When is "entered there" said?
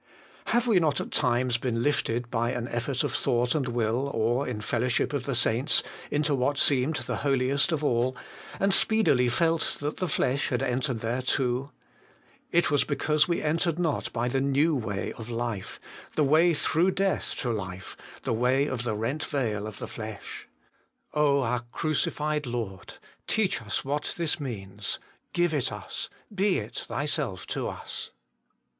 10.63-11.21